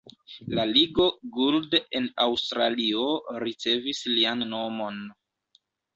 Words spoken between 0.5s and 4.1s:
La Ligo Gould en Aŭstralio ricevis